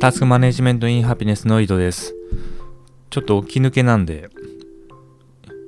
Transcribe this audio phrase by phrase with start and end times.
[0.00, 2.14] タスクマネジメントインハピネスの井戸です。
[3.10, 4.30] ちょっと起き抜けなんで、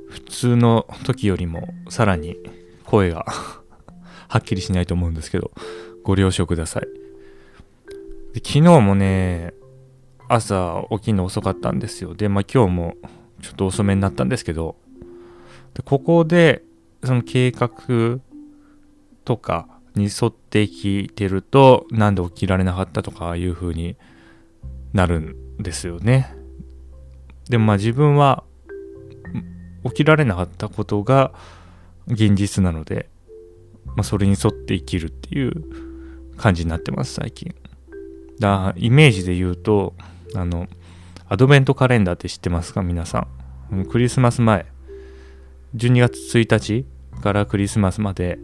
[0.08, 2.38] 普通の時よりもさらに
[2.87, 3.26] 声が
[4.29, 5.50] はっきりしないと思うんですけど、
[6.03, 6.82] ご了承ください。
[8.32, 9.53] で昨日もね、
[10.29, 12.14] 朝起きるの遅かったんですよ。
[12.14, 12.96] で、まあ今日も
[13.43, 14.76] ちょっと遅めになったんですけど、
[15.75, 16.62] でここで
[17.04, 17.68] その計画
[19.26, 23.94] とかに沿って聞いてると、なんで起きられなかったとかいう風に
[24.93, 26.35] なるんですよね。
[27.49, 28.45] でもまあ自分は
[29.85, 31.32] 起きられなかったことが
[32.06, 33.09] 現実なので、
[33.84, 35.53] まあ、それに沿って生きるっていう
[36.37, 37.55] 感じになってます最近。
[38.39, 39.95] だイメージで言うと
[40.34, 40.67] あの
[41.29, 42.83] アドベントカレンダーって知ってますか？
[42.83, 43.27] 皆さ
[43.70, 43.84] ん。
[43.87, 44.67] クリスマス前
[45.75, 46.87] 12月1日
[47.23, 48.39] からクリスマスまで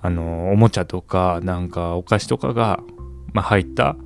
[0.00, 2.80] あのおもちゃとかなんかお菓子とかが、
[3.32, 3.96] まあ、入った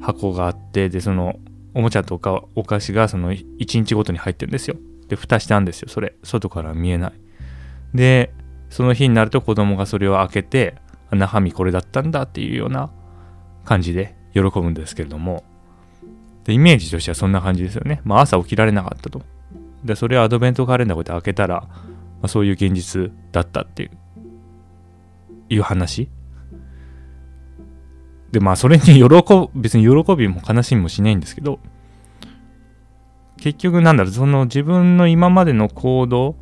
[0.00, 1.36] 箱があってでその
[1.74, 4.76] おもちゃとかお菓子がその1日ごとに入ってるんですよ。
[5.08, 6.14] で蓋してあるんですよそれ。
[6.22, 7.12] 外から見えない。
[7.94, 8.32] で
[8.70, 10.76] その日になると子供がそれを開けて
[11.10, 12.90] 中身これだったんだっていうような
[13.64, 15.44] 感じで喜ぶんですけれども。
[16.44, 18.00] でイメージとしてはそんな感じですよね。
[18.04, 19.22] まあ朝起きられなかったと。
[19.84, 21.78] でそれをアドベントカレンダーこうやって開けたら、ま
[22.22, 23.90] あ、そういう現実だったっていう
[25.48, 26.08] いう話。
[28.36, 31.58] でまあそれに喜ぶ 別に喜びも悲しみもしないんですけど
[33.38, 36.36] 結局なんだろうその自分の今までの行動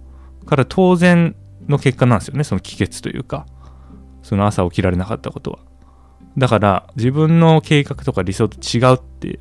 [0.45, 1.37] から当然
[1.69, 3.47] の結果なんですよねその帰結というか
[4.25, 5.59] その朝起きられなかったことは。
[6.37, 9.39] だから自分の計画とか理想と違うって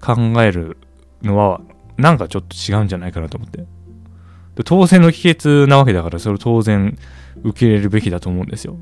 [0.00, 0.76] 考える
[1.22, 1.60] のは
[1.96, 3.58] なんかちょっと違うんじゃないかなと思って。
[3.58, 3.66] で
[4.64, 6.98] 当然の帰結なわけだからそれを当然
[7.44, 8.76] 受け入れるべきだと思うんですよ。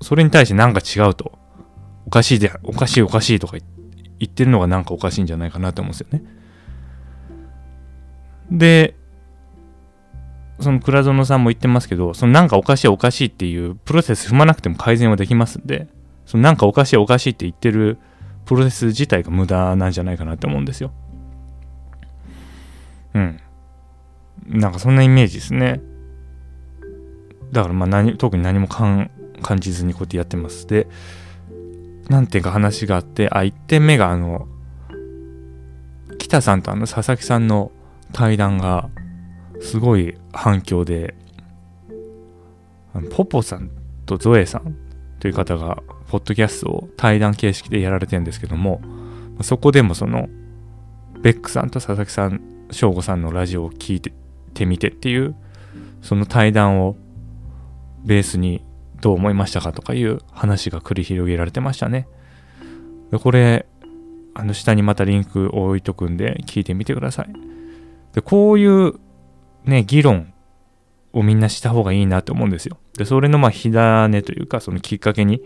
[0.00, 1.43] それに対してなんか違うと。
[2.06, 3.56] おかしいでおかしいおかしいとか
[4.18, 6.22] 言ってるのがなんかおかしいんじゃないかなと思うんですよね。
[8.50, 8.94] で
[10.60, 15.88] その倉園さんも言ってますけどそのなんかおかしいおかしいっていうプロセス踏まなくても改善はできますんで
[16.26, 17.98] そのなんかおかしいおかしいって言ってる
[18.44, 20.92] プロセス自体が無駄なんじゃないかなって思うんですよ。
[23.14, 23.40] うん。
[24.46, 25.80] なんかそんなイメージですね。
[27.52, 29.10] だからまあ何特に何も感
[29.58, 30.66] じずにこうやってやってます。
[30.66, 30.86] で
[32.08, 34.46] 何点か話があってあ1点目があの
[36.18, 37.72] 北さんとあの佐々木さんの
[38.12, 38.88] 対談が
[39.60, 41.14] すごい反響で
[43.10, 43.70] ポポさん
[44.06, 44.76] とゾエさん
[45.18, 48.80] という方がポッドキャストを対談形式でやられてるんですけども
[49.42, 50.28] そこでもその
[51.20, 54.12] ベックさんと佐々木さん翔吾さんのラジオを聞いて
[54.54, 55.34] てみてっていう
[56.00, 56.96] その対談を
[58.04, 58.63] ベースに
[59.04, 62.08] どう思いましたかとかいう話が繰り広げられてましたね。
[63.10, 63.66] でこれ
[64.32, 67.28] あの下にまたリンク置いとくんで聞いてみてください。
[68.14, 68.94] でこういう
[69.64, 70.32] ね議論
[71.12, 72.78] をみんなした方がいいなと思うんですよ。
[72.96, 75.42] でそれのまあ火種というかそのきっかけに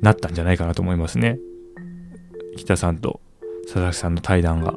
[0.00, 1.38] なったんじゃないかなと思いますね。
[2.56, 3.20] 北さんと
[3.64, 4.74] 佐々木さんの対談が。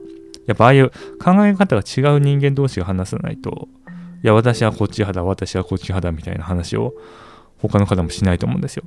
[0.47, 0.89] やっぱああいう
[1.23, 3.69] 考え方が違う人間同士が話さないと、
[4.23, 6.95] いや、私はこっち派だ、私はこっち派だみたいな話を
[7.59, 8.83] 他の方もしないと思うんですよ。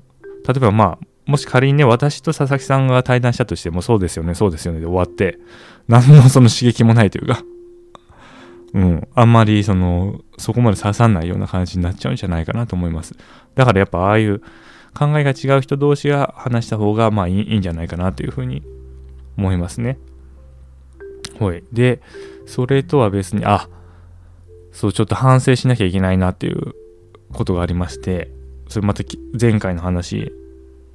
[0.46, 5.38] 例えばまあ、もし仮にね、私と佐々木さんが対談したとしても、そうですよね、そうですよねで終わって、
[5.88, 7.42] 何のその刺激もないというか、
[8.74, 13.14] うん、あんまりその、そこまで刺さんないような感じになっちゃうんじゃないかなと思います。
[13.54, 14.40] だからやっぱああいう
[14.94, 18.62] 考えが違う人同士が話した方がまあいいんじゃないかなというふうに
[19.36, 19.98] 思いますね。
[21.38, 21.64] はい。
[21.72, 22.00] で、
[22.46, 23.68] それとは別に、あ、
[24.70, 26.74] そう、ちょっと反省しなきゃいけないなっていう
[27.32, 28.30] ことがありまして、
[28.72, 29.04] それまた
[29.38, 30.32] 前回の話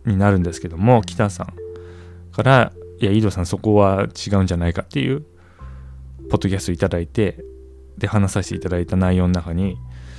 [0.05, 1.53] になるんですけども、北さん
[2.31, 5.21] から、いや、井戸さんそこは違うんじゃないかっていう、
[6.29, 7.43] ポッドキャストいただいて、
[7.97, 9.77] で、話させていただいた内容の中に、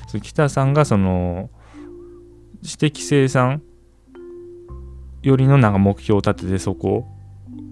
[0.08, 1.50] その北さんがその、
[2.62, 3.62] 知的生産
[5.22, 7.06] よりのなんか目標を立てて、そこ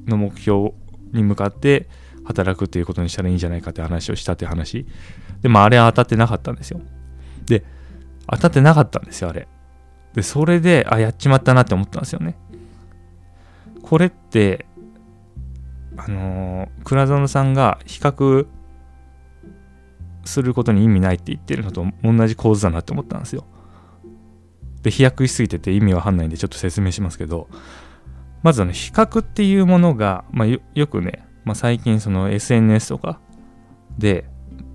[0.07, 0.73] の目標
[1.13, 1.89] に向かって、
[2.25, 4.85] 働くっていうことにしたらいいんじゃないかって話をしたって話。
[5.43, 6.81] でもあれは当たってなかったんですよ。
[7.47, 7.65] で、
[8.29, 9.47] 当たってなかったんですよ、あれ。
[10.17, 12.37] で、それで、あ、やっちまったなって思ったんですよね。
[13.83, 14.67] これって、
[15.97, 18.47] あのー、倉園さんが比較
[20.25, 23.45] することに意味ないって言ってるのと同じ構図だなって思ったんですよ。
[24.83, 27.49] で、飛躍しすぎてて意味わかんないんでちょっと説明しますけど、
[28.43, 33.21] まずあの、比較っていうものが、まあよ、くね、まあ、最近その SNS とか
[33.99, 34.25] で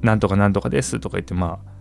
[0.01, 1.71] なんとかなんとかですとか言ってまあ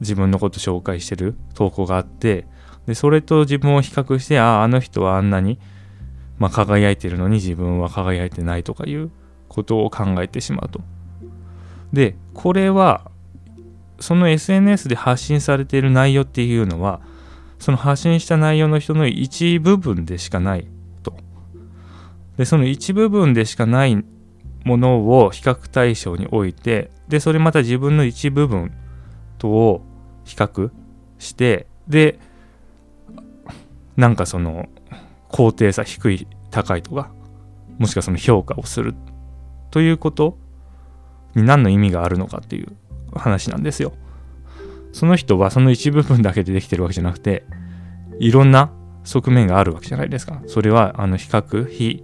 [0.00, 2.46] 自分のこと紹介してる投稿があって
[2.86, 5.58] でそれと自分を比較してあああの人はあんなに
[6.38, 9.10] まあ、輝いてるのに自分は輝いてないとかいう
[9.48, 10.80] ことを考えてしまうと。
[11.92, 13.10] で、これは、
[13.98, 17.00] その SNS で発信されている内容っていうのは、
[17.58, 20.68] その発信した内容の人の一部分でしかない
[21.02, 21.16] と。
[22.36, 24.04] で、その一部分でしかない
[24.64, 28.72] ものを比較対象に置いて、で、それまた自分の一部分
[29.38, 29.80] とを
[30.24, 30.70] 比較
[31.18, 32.18] して、で、
[33.96, 34.66] なんかその
[35.28, 37.10] 高低差低い高いとか
[37.78, 38.94] もしくはその評価をする
[39.70, 40.38] ということ
[41.34, 42.76] に何の意味があるのかっていう
[43.14, 43.92] 話なんですよ。
[44.92, 47.44] その人はその一部分だけでできてるわけじゃなくて
[48.18, 48.72] いろんな
[49.04, 50.42] 側面があるわけじゃないですか。
[50.46, 52.02] それはあの比較非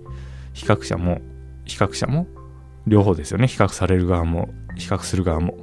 [0.53, 1.21] 比較者も
[1.65, 2.27] 比較者も
[2.87, 3.47] 両方ですよね。
[3.47, 5.56] 比較される側も比較する側も。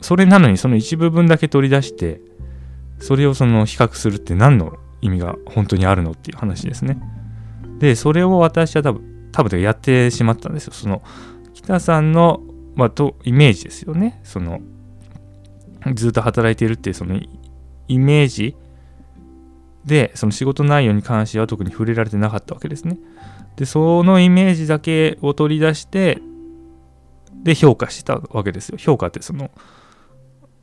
[0.00, 2.22] それなのにその一部分だけ取り出して
[2.98, 6.98] それをその比較するって何の意味が本当にあるのっていう話ですね。
[7.78, 10.72] で、それを私は多分、多分やってしまったんですよ。
[10.72, 11.02] その、
[11.54, 12.40] 北さんの、
[12.74, 14.20] まあ、と、イメージですよね。
[14.22, 14.60] その、
[15.94, 17.18] ずっと働いているっていうその
[17.88, 18.56] イメージ
[19.84, 22.98] で、その仕事内容に関しては特に触れられてなかったわけですね。
[23.56, 26.20] で、そのイメージだけを取り出して、
[27.42, 28.78] で、評価したわけですよ。
[28.78, 29.50] 評価ってその、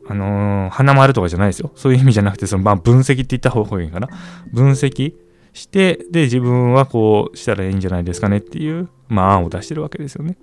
[0.09, 1.71] あのー、花丸とかじゃないですよ。
[1.75, 4.07] そういう意味じゃなくて、その、まあ、分析って言った方がいいかな。
[4.54, 5.13] 分析
[5.54, 10.38] して、で、自分はこうしたらいいんじゃないですかねっていう、まあ、案を出してるわけですよね。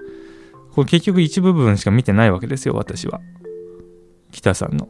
[0.75, 3.21] これ結局一部分しか見てないわけですよ、私は。
[4.33, 4.89] 北さんの。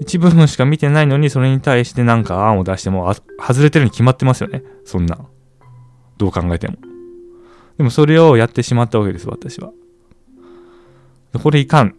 [0.00, 4.62] 一部分しか見てないのに、それに対してなんか案を出しても、外れてるに決まってますよね。
[4.84, 5.18] そんな。
[6.18, 6.76] どう考えても。
[7.78, 9.72] でもそれをやってしまったわけです、私は。
[11.42, 11.96] これいかん。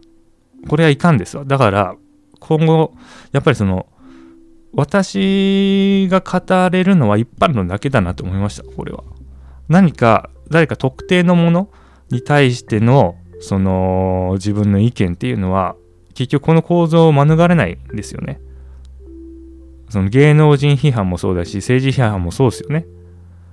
[0.68, 1.44] これはいかんですわ。
[1.44, 1.96] だから、
[2.40, 2.92] 今後、
[3.32, 3.86] やっぱりその、
[4.72, 9.04] 私が語れるのは一般論だけだなと思いました、これは。
[9.68, 11.70] 何か、誰か特定のもの
[12.10, 15.76] に対しての、その、自分の意見っていうのは、
[16.14, 18.40] 結局この構造を免れないんですよね。
[19.88, 22.86] その芸能人批判もそうだし、政治批判もそうですよね。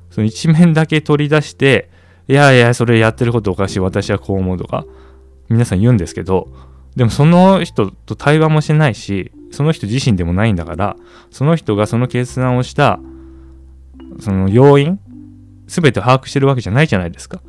[0.09, 1.89] その一面だけ取り出して、
[2.27, 4.85] いやいや、それやってることおかしい、私はこう思うとか、
[5.49, 6.47] 皆さん言うんですけど、
[6.95, 10.95] でもその人と対話もしないし、その人自身でもないんだから、
[11.31, 12.99] その人がその決断をした、
[14.19, 14.99] その要因、
[15.67, 17.41] すべて把握してるわけじゃないじゃないですか。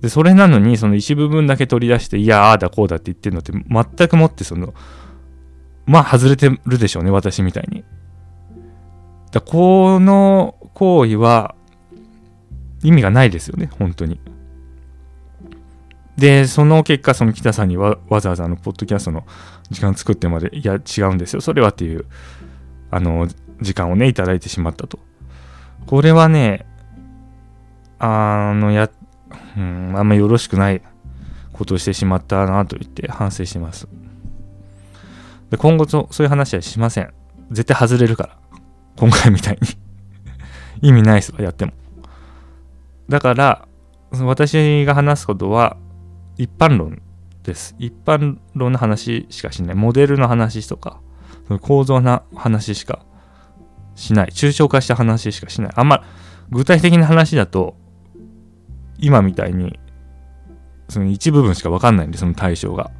[0.00, 4.74] で、それなのに、その一部分だけ取り出して、いや、ああだこうだって言ってるのって、全くもってその、
[5.86, 7.84] まあ、外れてるでしょうね、私みたいに。
[9.32, 11.54] だこの行為は、
[12.82, 14.20] 意味がないですよね、本当に。
[16.16, 19.24] で、その結果、その北さんにわざわざあの、ポッドキャストの
[19.70, 22.06] 時間作ってまで、いや、違うんですよ、それはっていう、
[22.90, 23.28] あの、
[23.60, 24.98] 時間をね、いただいてしまったと。
[25.86, 26.66] これはね、
[27.98, 28.90] あの、や、
[29.56, 30.82] うん、あんまよろしくない
[31.52, 33.88] ことをしてしまったなと言って反省してます。
[35.50, 37.12] で今後とそういう話はしません。
[37.50, 38.38] 絶対外れるから。
[38.96, 39.68] 今回みたいに
[40.88, 41.72] 意味ないっすわ、やっても。
[43.08, 43.68] だから、
[44.20, 45.76] 私が話すことは、
[46.36, 47.02] 一般論
[47.42, 47.74] です。
[47.78, 49.74] 一般論の話しかしない。
[49.74, 51.00] モデルの話とか、
[51.46, 53.04] その構造な話しか
[53.94, 54.28] しない。
[54.28, 55.72] 抽象化した話しかしない。
[55.74, 56.04] あんま
[56.50, 57.76] 具体的な話だと、
[58.98, 59.78] 今みたいに、
[60.88, 62.90] その一部分しかわかんないんで、その対象が。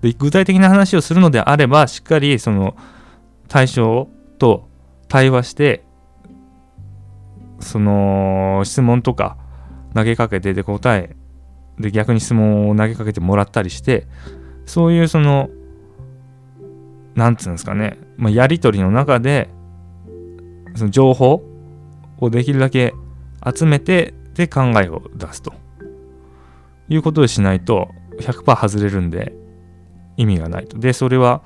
[0.00, 2.76] で、具体的な話をするのであれば、しっかりその
[3.48, 4.08] 対象
[4.38, 4.68] と
[5.08, 5.84] 対話して、
[7.60, 9.36] その質問とか
[9.94, 11.16] 投げかけてで答え
[11.78, 14.06] で逆に質問を投げかけてもらったりして
[14.66, 15.50] そういうその
[17.14, 19.48] なんつうんですかね、まあ、やり取りの中で
[20.74, 21.42] その情報
[22.18, 22.94] をできるだけ
[23.54, 25.52] 集めてで考えを出すと
[26.88, 27.88] いうことをしないと
[28.18, 29.34] 100%外れるんで
[30.16, 30.78] 意味がないと。
[30.78, 31.42] で、それは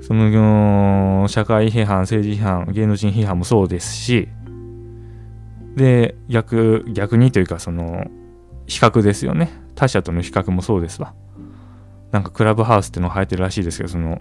[0.00, 4.28] その社会批判、政治批判、芸能人批判もそうですし
[5.76, 8.06] で逆逆にというかその
[8.68, 9.50] 比較ですよね。
[9.74, 11.14] 他者との比較もそうですわ。
[12.12, 14.20] なんかクラブハウスってのが流行ってるらしいですけど、その、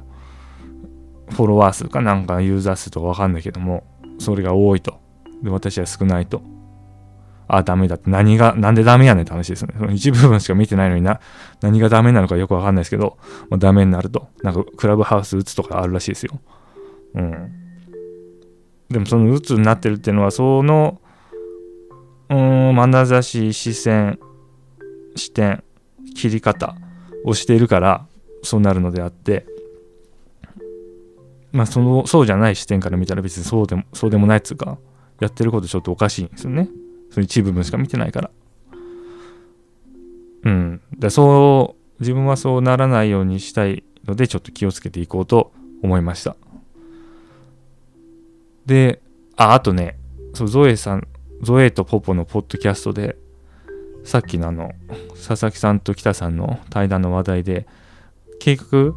[1.29, 3.83] フォロワー数かなんかユーザー数とかわかんないけども、
[4.19, 4.99] それが多いと。
[5.43, 6.41] で、私は少ないと。
[7.49, 8.09] あ、ダメだって。
[8.09, 9.75] 何が、なんでダメやねんって話ですよね。
[9.77, 11.19] その一部分しか見てないのにな、
[11.61, 13.17] 何がダメなのかよくわかんないですけど、
[13.49, 14.29] まあ、ダメになると。
[14.43, 16.39] なんかクラブハウス打つとかあるらしいですよ。
[17.15, 17.51] うん。
[18.89, 21.01] でもその打つになってるっていうのは、その、
[22.29, 24.19] うーん、眼差し、視線、
[25.17, 25.63] 視点
[26.15, 26.75] 切り方
[27.25, 28.05] をしているから
[28.43, 29.45] そうなるのであって
[31.51, 34.77] まあそのそうじゃない視点から見たら別にそうでもそうでもないっつうか
[35.19, 36.69] やってることちょっとおかしいんですよね。
[37.12, 38.31] その一部分しか見てないから。
[40.43, 40.81] うん。
[40.97, 46.36] でそう、自分はそうならないようにしたいので、ちょっと気をつけていこうと思いました。
[48.65, 49.01] で、
[49.36, 49.97] あ、あとね、
[50.33, 51.07] そう、ゾエさん、
[51.41, 53.17] ゾエとポポのポッドキャストで、
[54.07, 54.71] さっきのあの、
[55.27, 57.67] 佐々木さんと北さんの対談の話題で、
[58.39, 58.93] 計画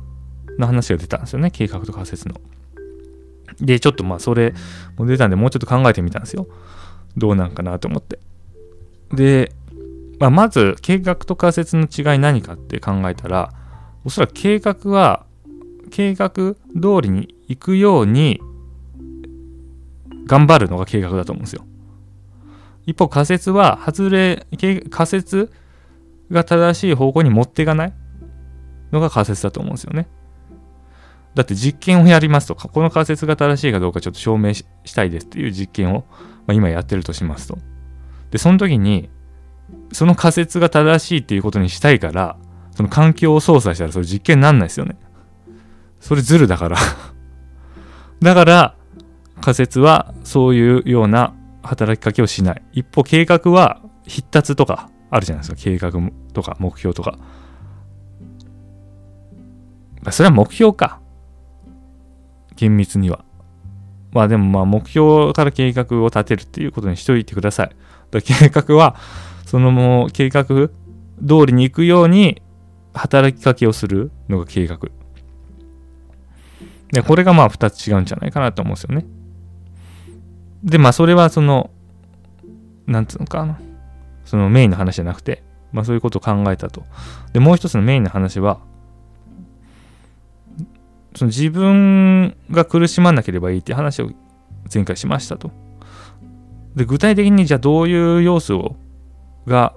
[0.57, 1.51] の話が出たんですよね。
[1.51, 2.37] 計画と仮説の。
[3.61, 4.55] で、ちょっとまあ、それ
[4.97, 6.47] も出たんで、もうちょっと考えてみたんですよ。
[7.17, 8.21] どうなんかなと思って。
[9.13, 9.51] で、
[10.21, 13.53] まあ、まず、計画と仮説の違い何かって考えたら、
[14.05, 15.27] おそらく計画は、
[15.91, 16.55] 計画通
[17.03, 18.41] りに行くように
[20.27, 21.65] 頑張るのが計画だと思うんですよ。
[22.91, 24.47] 一方仮説は外れ
[24.91, 25.53] 仮説
[26.31, 27.93] が正しい方向に持っていかない
[28.91, 30.09] のが仮説だと思うんですよね。
[31.35, 36.05] だって実験をやりますとかこの仮説が正しいかどうかちょっと証明したいですっていう実験を、
[36.47, 37.59] まあ、今やってるとしますと。
[38.33, 39.09] で、その時に、
[39.93, 42.37] その仮説が正しいっていうことにしたいから、
[42.73, 44.97] その環境を操作したらそれ実験になんないですよね。
[46.01, 46.79] それズルだから
[48.21, 48.75] だから、
[49.41, 52.63] 仮説はそういうような働きかけをしない。
[52.73, 55.61] 一方、計画は必達とかあるじゃないですか。
[55.63, 55.93] 計画
[56.33, 57.19] とか目標とか。
[60.11, 61.01] それは目標か。
[62.57, 63.25] 厳密には。
[64.13, 67.71] まあでもまあ目標から計画を立てるっていうことにしといてください。
[68.11, 68.97] だ計画は、
[69.47, 70.71] そのもう計画通
[71.47, 72.43] りに行くように
[72.95, 74.79] 働きかけをするのが計画。
[76.93, 79.07] で、これがまあ2つ違うんじゃないかなと思うんですよね。
[80.65, 81.71] で、まあそれはその、
[82.87, 83.61] なんつうのかな。
[84.25, 86.85] そのメインの話じゃなくて、まあそういうことを考えたと。
[87.33, 88.61] で、もう一つのメインの話は、
[91.17, 94.11] その自分が苦しまなければいいって話を
[94.73, 95.51] 前回しましたと。
[96.77, 98.77] で、具体的にじゃあどういう要素を
[99.47, 99.75] が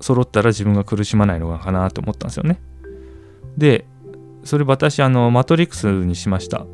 [0.00, 2.60] 揃ったら自分が苦しまないのかなと思ったんですよね。
[3.56, 3.86] で、
[4.44, 6.66] それ私、あの、マトリックスにしました。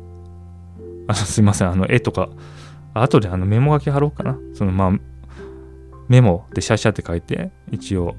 [1.07, 2.29] あのすいません、あの、絵とか、
[2.93, 4.37] 後であのメモ書き貼ろうかな。
[4.53, 4.91] そのまあ、
[6.07, 8.15] メモでシャシャって書いて、一応、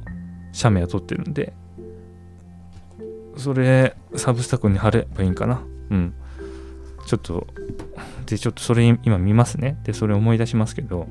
[0.52, 1.52] 写メを取ってるんで、
[3.36, 5.62] それ、サブスタックに貼ればいいんかな。
[5.90, 6.14] うん。
[7.06, 7.46] ちょっと、
[8.26, 9.78] で、ちょっとそれ今見ますね。
[9.84, 11.08] で、それ思い出しますけど、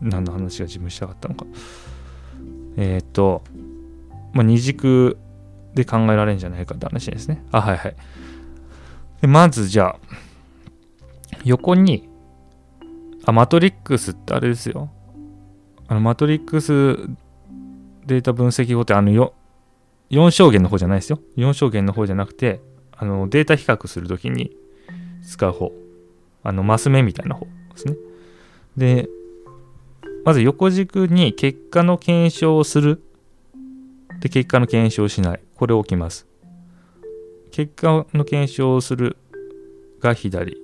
[0.00, 1.46] 何の話が自分したかったのか。
[2.76, 3.42] えっ、と、
[4.32, 5.18] まあ、二軸
[5.74, 7.44] で考えられるんじゃないかって話ですね。
[7.52, 7.96] あ、はいはい。
[9.20, 9.96] でまずじゃあ、
[11.44, 12.08] 横に、
[13.28, 14.88] あ、マトリックスってあれですよ。
[15.86, 16.96] あの、マトリックス
[18.06, 19.34] データ分析法ってあのよ、
[20.08, 21.20] 4象限の方じゃないですよ。
[21.36, 24.56] 4象限の方じゃなくて、あの、データ比較するときに
[25.22, 25.72] 使う方。
[26.42, 27.96] あの、マス目みたいな方ですね。
[28.78, 29.10] で、
[30.24, 33.02] まず横軸に結果の検証をする。
[34.20, 35.40] で、結果の検証をしない。
[35.54, 36.26] これを置きます。
[37.50, 39.18] 結果の検証をする
[40.00, 40.56] が左。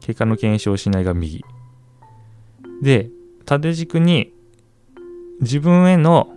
[0.00, 1.42] 結果の検証をしないが右。
[2.82, 3.10] で、
[3.44, 4.32] 縦軸に
[5.40, 6.28] 自分への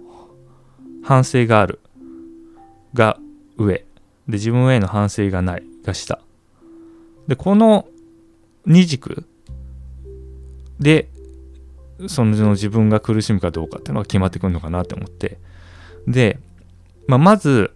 [1.04, 1.80] 反省がある
[2.94, 3.20] が
[3.58, 3.86] 上。
[4.28, 6.20] で、自分への反省がないが下。
[7.28, 7.88] で、この
[8.66, 9.26] 二軸
[10.80, 11.10] で、
[12.08, 15.38] その自分が苦しむかどうかっていうのが決まってくるのかなって思って。
[16.08, 16.40] で、
[17.08, 17.72] まあ、まず、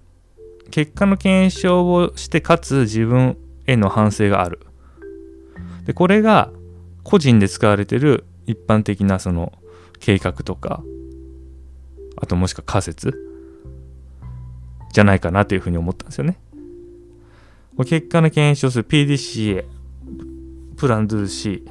[0.72, 4.60] 結果の検証をして、かつ自分への反省がある。
[5.86, 6.52] で、これが
[7.04, 9.54] 個人で使われてる一般的なその
[10.00, 10.84] 計画とか、
[12.22, 13.18] あともしくは仮説
[14.92, 16.38] じゃないかなというふうに思ったんですよね。
[17.86, 19.66] 結果の検証する PDCA、
[20.78, 21.66] プランドゥ C、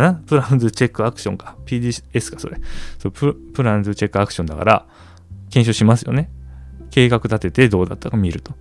[0.00, 1.56] んプランドゥチェックアクションか。
[1.64, 2.58] PDS か、それ。
[2.98, 4.86] そうププランドゥチェックアクションだから、
[5.50, 6.30] 検証しますよね。
[6.90, 8.52] 計画立ててどうだったか見ると。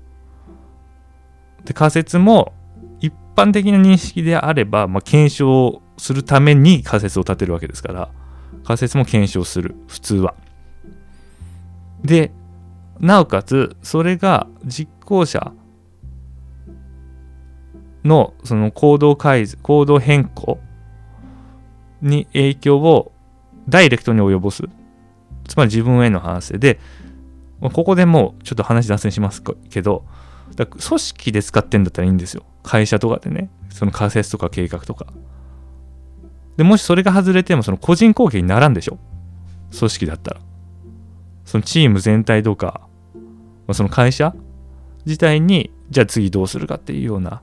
[1.66, 2.54] で、仮説も
[3.00, 8.10] 一般的な認識であれば、まあ、検証するために仮説を立てるわけですから、
[8.64, 10.36] 仮説も検証する、普通は。
[12.04, 12.32] で、
[13.00, 15.54] なおかつ、それが実行者
[18.04, 20.60] のその行動改図、行動変更
[22.02, 23.12] に影響を
[23.70, 24.64] ダイレクトに及ぼす。
[25.48, 26.80] つまり自分への反省で、
[27.62, 30.06] ここでもうちょっと話脱線しますけど、
[30.56, 32.46] だ組織で使ってんだったらいいんですよ。
[32.62, 33.50] 会社とかでね。
[33.70, 35.08] その仮説とか計画とか。
[36.58, 39.00] で、もしそれが外れても、その個人貢献にならんでしょ？
[39.78, 40.42] 組織だったら。
[41.46, 42.88] そのチーム全体とか
[43.68, 44.36] ま、その会社
[45.06, 47.42] 自体に、じゃあ次どうするかっていうような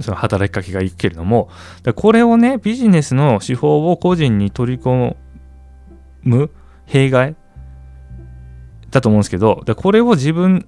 [0.00, 1.48] その働きかけがいくけれども、
[1.94, 5.16] これをね、ビジネスの手法を個人に取り込
[6.22, 6.50] む
[6.86, 7.36] 弊害
[8.90, 10.66] だと思うんですけど、これを自分、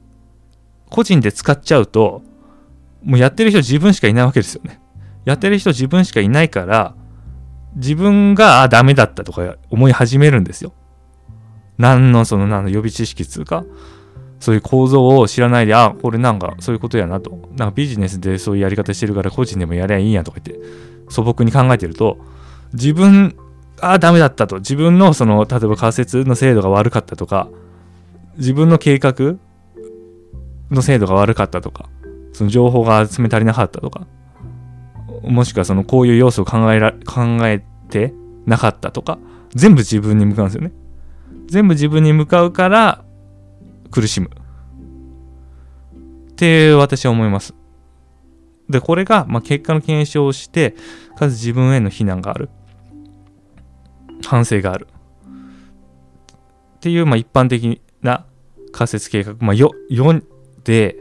[0.88, 2.22] 個人で使っちゃうと、
[3.04, 4.80] もうやってる人自分しかいないわけですよね。
[5.30, 6.94] やってる人自分しかいないから、
[7.76, 10.72] 自分が、あ、ダメだったとか思い始めるんですよ。
[11.78, 13.64] 何のその、何の予備知識つうか、
[14.40, 17.30] そういう構造を知らないで、あ、これなんかそういうことやなと。
[17.56, 20.64] なんかビジネスでそういうやり方してるから個人でもやりゃいいんやとか言って
[21.08, 22.18] 素朴に考えてると、
[22.72, 23.36] 自分、
[23.80, 24.56] あ、ダメだったと。
[24.56, 27.48] 自分のその、例えば仮説の精度が悪かったとか、
[28.36, 29.36] 自分の計画
[30.70, 31.88] の精度が悪かったとか、
[32.32, 34.06] その情報が集め足りなかったとか、
[35.22, 38.14] もしくはそのこういう要素を考えら考えて
[38.46, 39.18] なかったとか、
[39.54, 40.72] 全部自分に向かうんですよね。
[41.46, 43.04] 全部自分に向かうから
[43.90, 44.30] 苦しむ。
[46.30, 47.54] って私は思います。
[48.70, 50.76] で、これが、まあ、結果の検証をして、
[51.16, 52.48] かつ自分への非難がある。
[54.24, 54.86] 反省がある。
[56.76, 58.24] っていう、まあ、一般的な
[58.72, 60.24] 仮説計画、まあ、よ、4
[60.64, 60.96] で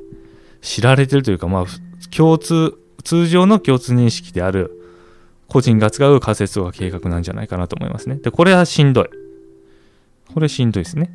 [0.62, 1.66] 知られてるというか、まあ、
[2.10, 4.80] 共通、通常の共通認識である
[5.48, 8.16] 個人が使う仮説とか計画なんじゃないかなと思いますね。
[8.16, 9.10] で、これはしんどい。
[10.34, 11.12] これしんどいですね。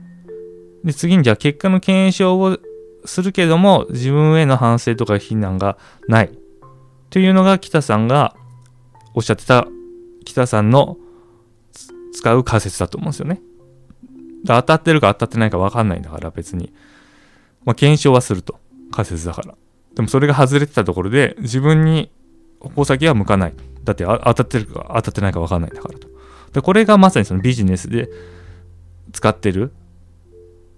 [0.84, 2.58] で、次にじゃあ結果の検証を
[3.04, 6.30] するけども、自分への反省とか非難がない。
[7.10, 8.34] というのが北さんが
[9.14, 9.66] おっしゃってた、
[10.24, 10.96] 北さんの
[12.12, 13.40] 使う仮説だと思うんですよね。
[14.46, 16.72] 当たってるか当たってないか分かんないんだから別に。
[17.64, 18.58] まあ、検証はすると。
[18.90, 19.54] 仮説だから。
[19.94, 22.10] でもそれが外れてたところで自分に
[22.60, 23.54] 矛先は向かない。
[23.84, 26.08] だって当たってるか当たってないか分かんないんだからと。
[26.52, 28.08] で、これがまさにそのビジネスで
[29.12, 29.72] 使ってる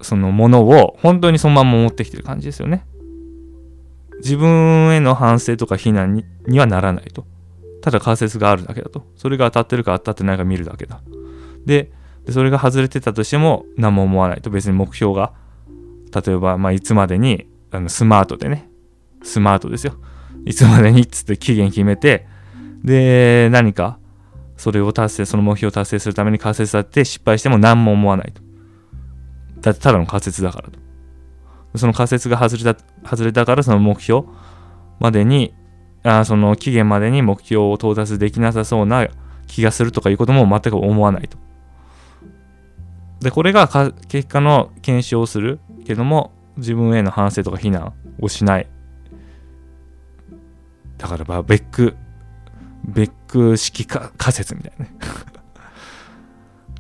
[0.01, 2.85] そのものを本当にそのまま持ってきてる感じですよね。
[4.19, 7.25] 自分への反省とか非難にはならないと。
[7.83, 9.07] ただ仮説があるだけだと。
[9.17, 11.01] それが当たってるか当たってないか見るだけだ。
[11.65, 11.93] で、
[12.27, 15.33] でそれが外れてたとしても何も思わないと別に目標が
[16.13, 18.69] 例えば、まあ、いつまでにあのスマートでね
[19.23, 19.95] スマートですよ。
[20.45, 22.27] いつまでにっつって期限決めて
[22.85, 23.99] で何か
[24.57, 28.43] それを達成その目標を達成するために仮説だって失敗しても何も思わないと。
[29.61, 30.79] だってただの仮説だからと。
[31.79, 34.27] その仮説が外れた外れたからその目標
[35.01, 35.53] までに
[36.05, 39.09] あその期限までに目標を到達できなさそうな
[39.47, 41.39] 気がするとかいうことも全く思わないと。
[43.21, 43.69] で、これが
[44.09, 48.69] 結果の検証をするけども、自分への反省とか非難をしない。
[51.07, 51.97] だから、まあ、ベック、
[52.85, 54.93] ベック式仮説みたいなね。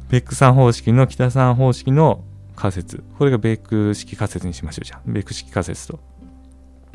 [0.08, 3.04] ベックさん方式の北さん方式の仮説。
[3.18, 4.84] これがベック式仮説にしましょう。
[4.84, 6.00] じゃあ、ベック式仮説と。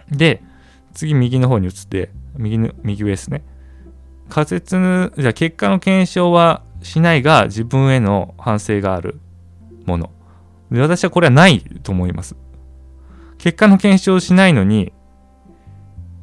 [0.09, 0.43] で、
[0.93, 3.43] 次右の方に移って、右の、右上ですね。
[4.29, 9.19] 仮説、じゃあ結果の検証はしないが自分への反省がある。
[9.85, 10.11] もの。
[10.71, 12.35] で私はこれはないと思います。
[13.37, 14.93] 結果の検証しないのに、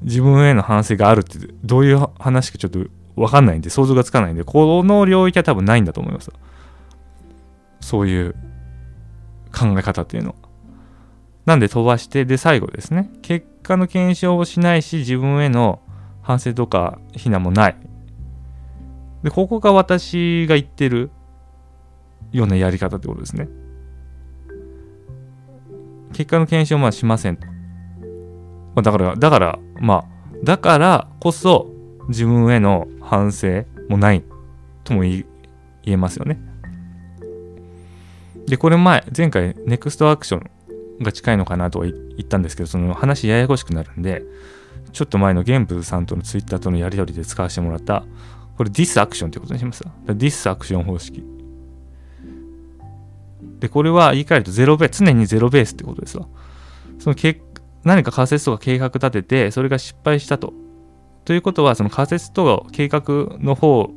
[0.03, 2.81] 自分への反省があるってどういう話かちょっと
[3.17, 6.31] わかんないんで、想像がつかないんで、この領域は多分ないんだと思います。
[7.81, 8.35] そういう
[9.53, 10.37] 考え方っていうのは。
[11.47, 13.11] なんで飛ばして、で、最後ですね。
[13.23, 15.81] 結果の検証をしないし、自分への
[16.23, 17.77] 反省とか非難もない。
[19.23, 21.11] で、ここが私が言ってる
[22.33, 23.49] ようなやり方ってことですね。
[26.13, 27.47] 結果の検証はしませんと。
[27.47, 27.53] ま
[28.77, 30.05] あ、だから、だから、まあ、
[30.45, 31.73] だからこそ
[32.09, 34.23] 自分への反省もない
[34.85, 35.25] とも言
[35.85, 36.41] えますよね。
[38.47, 44.23] で、これ前、前回、ネクストアクションが近いのかなとは言ったんですけど、その話ややこしくなるんで、
[44.93, 48.05] ちょっと前のゲンプさんとのツイッターとのやり取りで使わせてもらった、
[48.57, 49.85] これディスアクションってことにします？
[50.07, 51.23] ディスアクション方式。
[53.61, 56.27] で、これは言い換えるとゼロベース、常にゼロベースってことですわ。
[56.99, 57.41] そのけ
[57.85, 60.53] 何か仮説とか計画立てて、それが失敗したと。
[61.25, 63.03] ということは、その仮説と計画
[63.41, 63.91] の方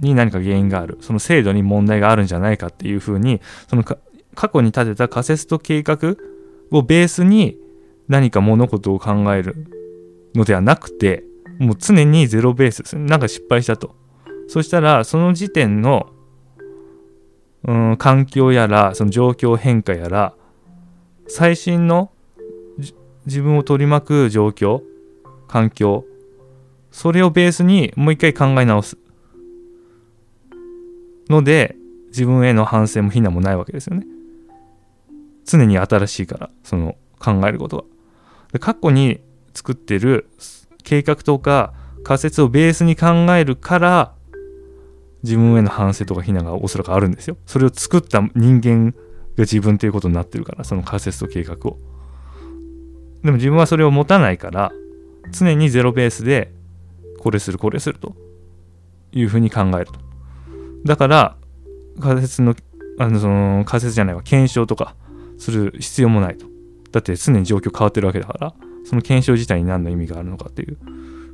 [0.00, 0.98] に何か原因がある。
[1.00, 3.98] その制度に問題があるんじゃないかっていうふうに、その過
[4.48, 6.16] 去に立てた仮説と計画
[6.70, 7.56] をベースに
[8.08, 9.66] 何か物事を考える
[10.34, 11.24] のではなくて、
[11.58, 12.96] もう常にゼロベースです。
[12.96, 13.94] なんか失敗したと。
[14.48, 16.12] そしたら、その時点の
[17.64, 20.34] うん、環境やらその状況変化やら
[21.28, 22.10] 最新の
[23.26, 24.82] 自分を取り巻く状況
[25.48, 26.04] 環境
[26.90, 28.98] それをベースにもう一回考え直す
[31.28, 31.76] ので
[32.08, 34.06] 自分への反省も非難もないわけですよね
[35.44, 37.84] 常に新しいからその考えることは
[38.52, 39.20] で過去に
[39.54, 40.28] 作ってる
[40.82, 41.72] 計画とか
[42.04, 44.14] 仮説をベースに考えるから
[45.22, 47.36] 自分への反省とか非難がおそらくあるんですよ。
[47.46, 48.94] それを作った人間が
[49.38, 51.78] 自分ということになってるからその仮説と計画を。
[53.22, 54.72] でも自分はそれを持たないから
[55.30, 56.52] 常にゼロベースで
[57.20, 58.14] これするこれすると
[59.12, 59.92] いうふうに考えると。
[60.84, 61.36] だから
[62.00, 62.54] 仮説の
[62.98, 64.94] あのその仮説じゃないわ検証とか
[65.38, 66.46] する必要もないと。
[66.90, 68.54] だって常に状況変わってるわけだから
[68.84, 70.76] その検証自体に何の意味があるのかっていう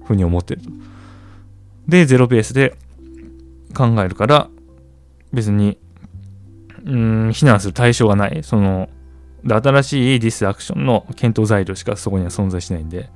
[0.04, 0.70] ふうに思ってると。
[1.88, 2.76] でゼロベースで
[3.74, 4.48] 考えるから
[5.32, 5.78] 別に
[6.84, 8.88] うん非難する対象がないその
[9.44, 13.10] で新しいディスアクションの検討材料しかそこには存在しないんで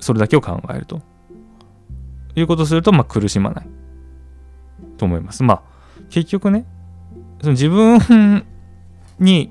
[0.00, 1.00] それだけを考えると。
[2.36, 3.66] いうことをすると、まあ、苦しまない。
[4.98, 5.42] と思います。
[5.42, 5.62] まあ
[6.10, 6.66] 結局ね
[7.40, 8.44] その自分
[9.18, 9.50] に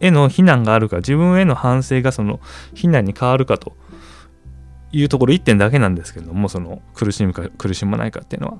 [0.00, 2.40] への非難があるか自分への反省がその
[2.74, 3.76] 非難に変わるかと
[4.92, 8.58] いうところ1点だけなんですけどもその苦しむか苦しまないかっていうのは。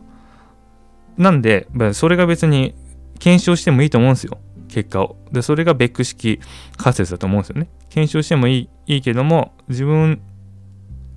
[1.18, 2.74] なんでそれが別に
[3.18, 4.38] 検証してもいいと思うんですよ。
[4.72, 5.16] 結果を。
[5.30, 6.40] でそれがベック式
[6.76, 7.68] 仮説だと思うんですよね。
[7.90, 10.22] 検証してもいいいいけども自分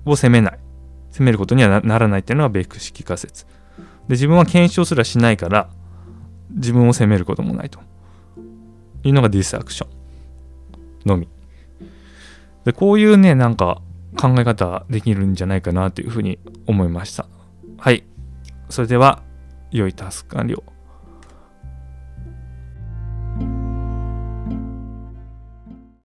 [0.04, 0.58] を責めない。
[1.10, 3.46] 責めることにはならないっていうのがベック式仮説。
[3.46, 5.70] で自分は検証すらしないから
[6.50, 7.80] 自分を責めることもないと。
[9.02, 9.90] いうのがディスアクション
[11.06, 11.28] のみ。
[12.64, 13.80] でこういうねなんか
[14.18, 17.26] 考え方できるんじゃないかなというふうに思いました。
[17.78, 18.04] はい。
[18.68, 19.22] それでは
[19.70, 20.62] 良いタスク完了